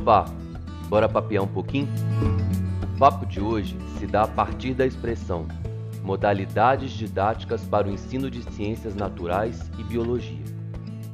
[0.00, 0.24] Opa,
[0.88, 1.86] bora papear um pouquinho?
[2.94, 5.46] O papo de hoje se dá a partir da expressão
[6.02, 10.42] modalidades didáticas para o ensino de ciências naturais e biologia.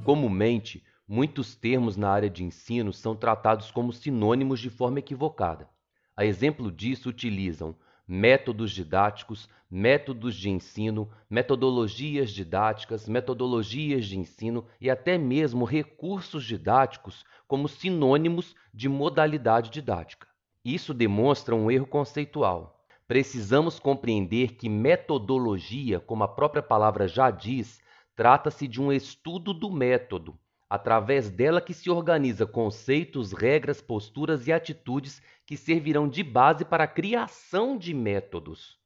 [0.04, 5.68] Comumente, muitos termos na área de ensino são tratados como sinônimos de forma equivocada.
[6.16, 7.74] A exemplo disso, utilizam
[8.06, 17.24] métodos didáticos, métodos de ensino, metodologias didáticas, metodologias de ensino e até mesmo recursos didáticos
[17.48, 20.28] como sinônimos de modalidade didática.
[20.64, 22.84] Isso demonstra um erro conceitual.
[23.08, 27.80] Precisamos compreender que metodologia, como a própria palavra já diz,
[28.16, 30.38] trata-se de um estudo do método,
[30.68, 36.84] através dela que se organiza conceitos, regras, posturas e atitudes que servirão de base para
[36.84, 38.78] a criação de métodos.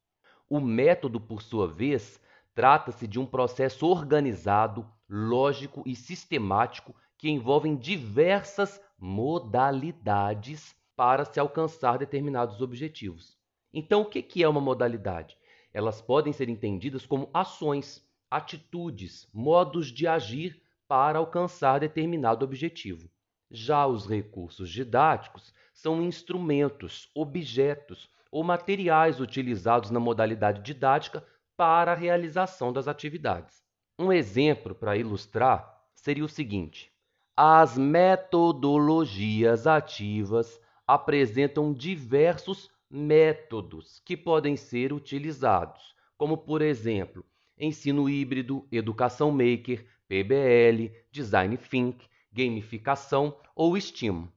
[0.49, 2.21] O método, por sua vez,
[2.55, 11.99] trata-se de um processo organizado, lógico e sistemático que envolve diversas modalidades para se alcançar
[11.99, 13.39] determinados objetivos.
[13.73, 15.39] Então, o que é uma modalidade?
[15.73, 23.09] Elas podem ser entendidas como ações, atitudes, modos de agir para alcançar determinado objetivo.
[23.49, 31.25] Já os recursos didáticos são instrumentos, objetos ou materiais utilizados na modalidade didática
[31.57, 33.63] para a realização das atividades.
[33.97, 36.93] Um exemplo para ilustrar seria o seguinte:
[37.37, 47.25] as metodologias ativas apresentam diversos métodos que podem ser utilizados, como por exemplo,
[47.61, 54.33] ensino híbrido, educação maker, PBL, design think, gamificação ou estímulo.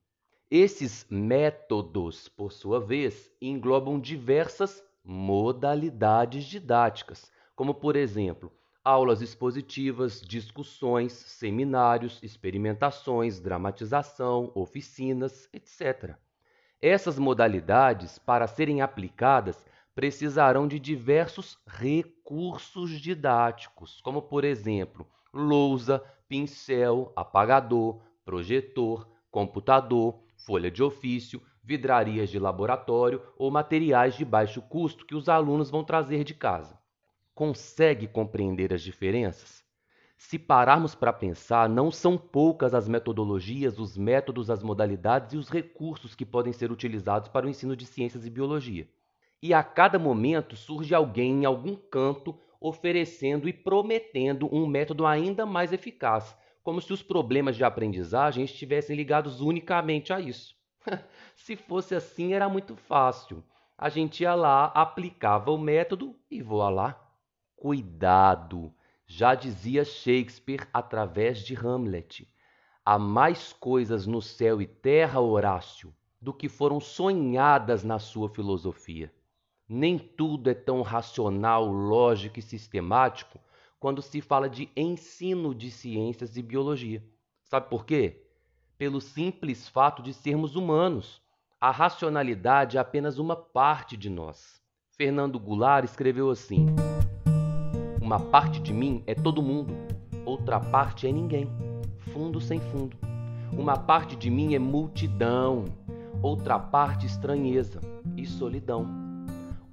[0.52, 8.52] Esses métodos, por sua vez, englobam diversas modalidades didáticas, como, por exemplo,
[8.84, 16.16] aulas expositivas, discussões, seminários, experimentações, dramatização, oficinas, etc.
[16.82, 27.14] Essas modalidades, para serem aplicadas, precisarão de diversos recursos didáticos, como, por exemplo, lousa, pincel,
[27.16, 35.16] apagador, projetor, computador, folha de ofício, vidrarias de laboratório ou materiais de baixo custo que
[35.16, 36.78] os alunos vão trazer de casa.
[37.34, 39.64] Consegue compreender as diferenças?
[40.18, 45.50] Se pararmos para pensar, não são poucas as metodologias, os métodos, as modalidades e os
[45.50, 48.88] recursos que podem ser utilizados para o ensino de ciências e biologia.
[49.46, 55.46] E a cada momento surge alguém em algum canto oferecendo e prometendo um método ainda
[55.46, 56.34] mais eficaz,
[56.64, 60.56] como se os problemas de aprendizagem estivessem ligados unicamente a isso.
[61.36, 63.44] se fosse assim, era muito fácil.
[63.78, 67.12] A gente ia lá, aplicava o método e voa lá.
[67.54, 68.74] Cuidado!
[69.06, 72.34] Já dizia Shakespeare através de Hamlet.
[72.86, 79.12] Há mais coisas no céu e terra, Horácio, do que foram sonhadas na sua filosofia.
[79.68, 83.40] Nem tudo é tão racional, lógico e sistemático
[83.80, 87.04] quando se fala de ensino de ciências e biologia.
[87.44, 88.26] Sabe por quê?
[88.78, 91.22] Pelo simples fato de sermos humanos.
[91.60, 94.62] A racionalidade é apenas uma parte de nós.
[94.98, 96.66] Fernando Goulart escreveu assim:
[98.02, 99.74] Uma parte de mim é todo mundo,
[100.26, 101.50] outra parte é ninguém,
[102.14, 102.96] fundo sem fundo.
[103.52, 105.66] Uma parte de mim é multidão,
[106.22, 107.82] outra parte estranheza
[108.16, 109.03] e solidão.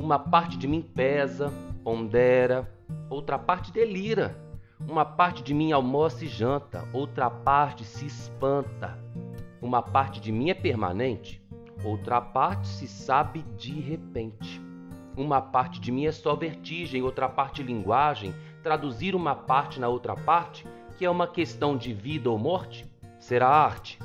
[0.01, 1.53] Uma parte de mim pesa,
[1.85, 2.67] pondera,
[3.11, 4.35] outra parte delira.
[4.89, 8.99] Uma parte de mim almoça e janta, outra parte se espanta.
[9.61, 11.43] Uma parte de mim é permanente,
[11.85, 14.59] outra parte se sabe de repente.
[15.19, 18.35] Uma parte de mim é só vertigem, outra parte linguagem.
[18.63, 23.49] Traduzir uma parte na outra parte, que é uma questão de vida ou morte, será
[23.49, 23.99] arte.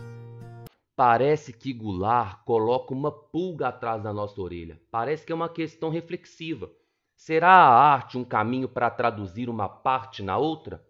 [0.95, 4.81] Parece que Goulart coloca uma pulga atrás da nossa orelha.
[4.89, 6.71] Parece que é uma questão reflexiva.
[7.17, 10.87] Será a arte um caminho para traduzir uma parte na outra?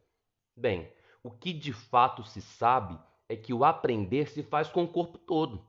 [0.55, 0.91] Bem,
[1.23, 5.17] o que de fato se sabe é que o aprender se faz com o corpo
[5.17, 5.65] todo.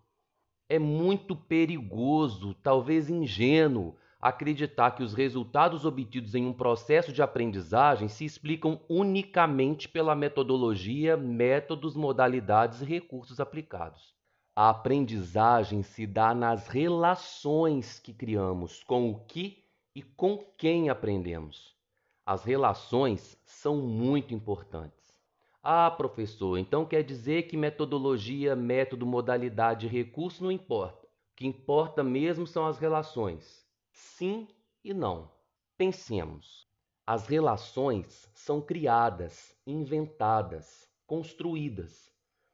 [0.68, 8.08] É muito perigoso, talvez ingênuo, acreditar que os resultados obtidos em um processo de aprendizagem
[8.08, 14.15] se explicam unicamente pela metodologia, métodos, modalidades e recursos aplicados.
[14.58, 19.62] A aprendizagem se dá nas relações que criamos com o que
[19.94, 21.76] e com quem aprendemos.
[22.24, 25.14] As relações são muito importantes.
[25.62, 31.06] Ah, professor, então quer dizer que metodologia, método, modalidade recurso não importa.
[31.06, 33.62] O que importa mesmo são as relações.
[33.92, 34.48] Sim
[34.82, 35.30] e não.
[35.76, 36.66] Pensemos.
[37.06, 42.10] As relações são criadas, inventadas, construídas.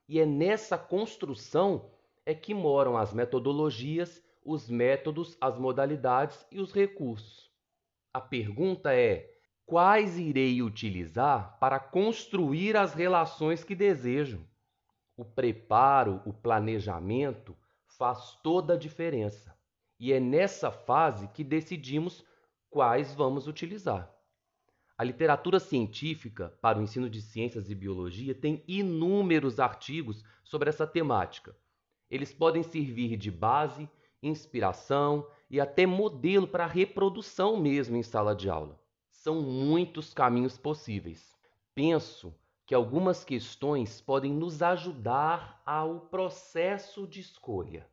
[0.07, 1.89] E é nessa construção
[2.25, 7.51] é que moram as metodologias, os métodos, as modalidades e os recursos.
[8.13, 9.29] A pergunta é:
[9.65, 14.45] quais irei utilizar para construir as relações que desejo?
[15.15, 17.55] O preparo, o planejamento
[17.97, 19.57] faz toda a diferença.
[19.99, 22.25] E é nessa fase que decidimos
[22.69, 24.12] quais vamos utilizar.
[24.95, 30.85] A literatura científica para o ensino de ciências e biologia tem inúmeros artigos sobre essa
[30.85, 31.55] temática.
[32.11, 33.89] Eles podem servir de base,
[34.21, 38.79] inspiração e até modelo para reprodução mesmo em sala de aula.
[39.09, 41.35] São muitos caminhos possíveis.
[41.73, 42.33] Penso
[42.65, 47.87] que algumas questões podem nos ajudar ao processo de escolha.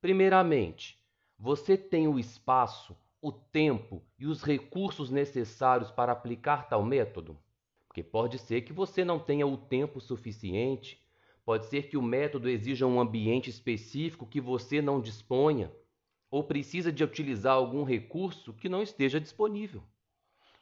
[0.00, 1.02] Primeiramente,
[1.38, 7.38] você tem o espaço, o tempo e os recursos necessários para aplicar tal método?
[7.86, 11.02] Porque pode ser que você não tenha o tempo suficiente,
[11.42, 15.72] pode ser que o método exija um ambiente específico que você não disponha,
[16.30, 19.82] ou precisa de utilizar algum recurso que não esteja disponível.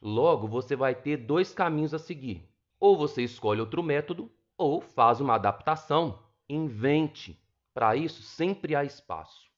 [0.01, 2.49] Logo, você vai ter dois caminhos a seguir.
[2.79, 7.43] Ou você escolhe outro método, ou faz uma adaptação, invente.
[7.75, 9.51] Para isso, sempre há espaço.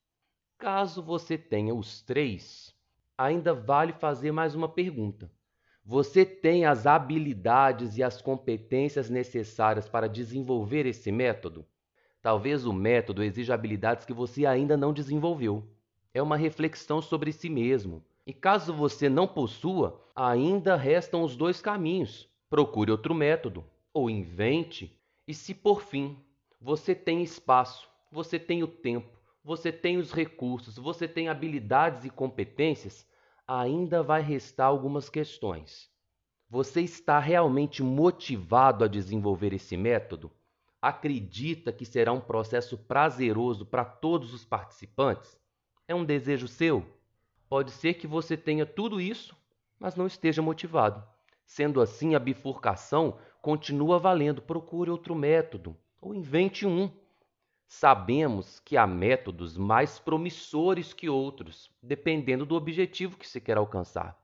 [0.57, 2.74] Caso você tenha os três,
[3.17, 5.31] ainda vale fazer mais uma pergunta.
[5.85, 11.67] Você tem as habilidades e as competências necessárias para desenvolver esse método?
[12.23, 15.69] Talvez o método exija habilidades que você ainda não desenvolveu.
[16.15, 18.03] É uma reflexão sobre si mesmo.
[18.27, 22.29] E caso você não possua, ainda restam os dois caminhos.
[22.49, 23.63] Procure outro método
[23.93, 24.99] ou invente.
[25.29, 26.17] E se por fim
[26.59, 32.11] você tem espaço, você tem o tempo, você tem os recursos, você tem habilidades e
[32.11, 33.07] competências,
[33.47, 35.91] ainda vai restar algumas questões.
[36.49, 40.33] Você está realmente motivado a desenvolver esse método?
[40.81, 45.39] Acredita que será um processo prazeroso para todos os participantes?
[45.87, 46.85] É um desejo seu?
[47.49, 49.37] Pode ser que você tenha tudo isso,
[49.79, 51.07] mas não esteja motivado.
[51.45, 54.41] Sendo assim, a bifurcação continua valendo.
[54.41, 56.91] Procure outro método ou invente um.
[57.67, 64.19] Sabemos que há métodos mais promissores que outros, dependendo do objetivo que se quer alcançar.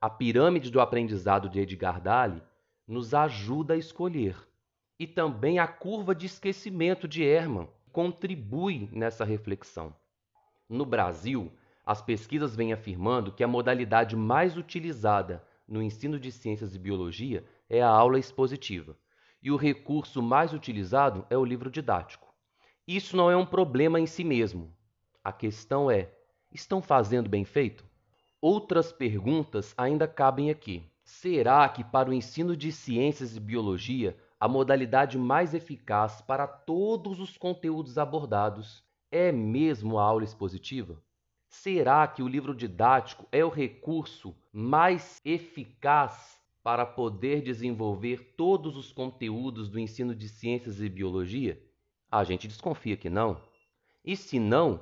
[0.00, 2.42] A pirâmide do aprendizado de Edgar Dalle
[2.86, 4.36] nos ajuda a escolher.
[4.98, 9.94] E também a curva de esquecimento de Hermann contribui nessa reflexão.
[10.68, 11.52] No Brasil,
[11.86, 17.44] as pesquisas vêm afirmando que a modalidade mais utilizada no ensino de ciências e biologia
[17.68, 18.96] é a aula expositiva,
[19.42, 22.23] e o recurso mais utilizado é o livro didático.
[22.86, 24.70] Isso não é um problema em si mesmo.
[25.22, 26.12] A questão é:
[26.52, 27.82] estão fazendo bem feito?
[28.42, 30.84] Outras perguntas ainda cabem aqui.
[31.02, 37.20] Será que, para o ensino de ciências e biologia, a modalidade mais eficaz para todos
[37.20, 41.02] os conteúdos abordados é mesmo a aula expositiva?
[41.48, 48.92] Será que o livro didático é o recurso mais eficaz para poder desenvolver todos os
[48.92, 51.63] conteúdos do ensino de ciências e biologia?
[52.14, 53.40] A gente desconfia que não.
[54.04, 54.78] E se não,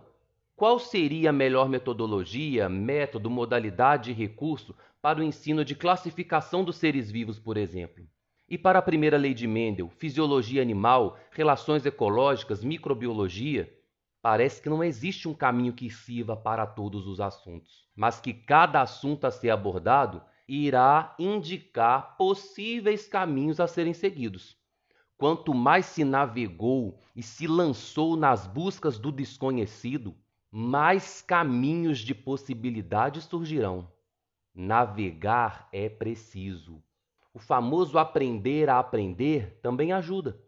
[0.55, 6.77] qual seria a melhor metodologia, método, modalidade e recurso para o ensino de classificação dos
[6.77, 8.05] seres vivos, por exemplo?
[8.47, 13.73] E para a primeira lei de Mendel, fisiologia animal, relações ecológicas, microbiologia?
[14.21, 18.83] Parece que não existe um caminho que sirva para todos os assuntos, mas que cada
[18.83, 24.61] assunto a ser abordado irá indicar possíveis caminhos a serem seguidos.
[25.23, 30.17] Quanto mais se navegou e se lançou nas buscas do desconhecido,
[30.51, 33.87] mais caminhos de possibilidades surgirão.
[34.53, 36.83] Navegar é preciso.
[37.33, 40.41] O famoso aprender a aprender também ajuda.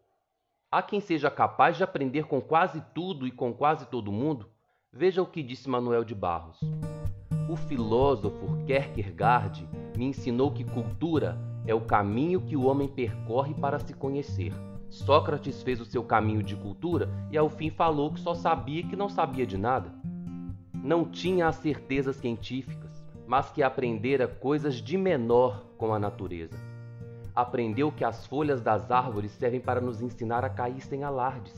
[0.72, 4.50] Há quem seja capaz de aprender com quase tudo e com quase todo mundo.
[4.92, 6.58] Veja o que disse Manuel de Barros.
[7.48, 13.78] O filósofo Kierkegaard me ensinou que cultura é o caminho que o homem percorre para
[13.78, 14.52] se conhecer.
[14.90, 18.94] Sócrates fez o seu caminho de cultura e ao fim falou que só sabia que
[18.94, 19.92] não sabia de nada.
[20.72, 26.56] Não tinha as certezas científicas, mas que aprendera coisas de menor com a natureza.
[27.34, 31.54] Aprendeu que as folhas das árvores servem para nos ensinar a cair sem alardes.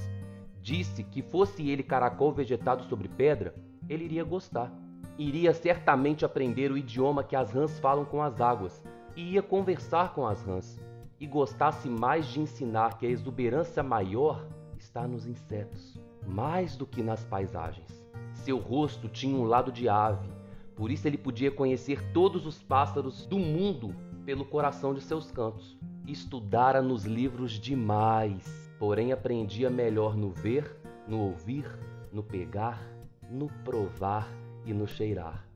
[0.63, 3.55] Disse que fosse ele caracol vegetado sobre pedra,
[3.89, 4.73] ele iria gostar.
[5.19, 8.83] Iria certamente aprender o idioma que as rãs falam com as águas,
[9.17, 10.81] e ia conversar com as rãs,
[11.19, 14.47] e gostasse mais de ensinar que a exuberância maior
[14.79, 18.05] está nos insetos, mais do que nas paisagens.
[18.35, 20.29] Seu rosto tinha um lado de ave,
[20.75, 23.95] por isso ele podia conhecer todos os pássaros do mundo
[24.27, 25.77] pelo coração de seus cantos.
[26.07, 31.65] Estudara nos livros demais, porém aprendia melhor no ver no ouvir,
[32.13, 32.83] no pegar,
[33.31, 34.29] no provar
[34.65, 35.47] e no cheirar.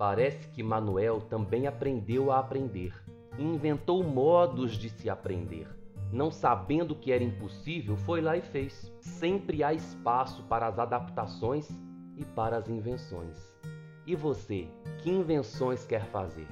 [0.00, 2.94] Parece que Manuel também aprendeu a aprender
[3.38, 5.68] inventou modos de se aprender.
[6.12, 8.92] Não sabendo que era impossível, foi lá e fez.
[9.00, 11.68] Sempre há espaço para as adaptações
[12.16, 13.54] e para as invenções.
[14.06, 16.48] E você, que invenções quer fazer?